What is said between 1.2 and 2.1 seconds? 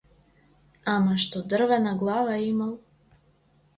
што дрвена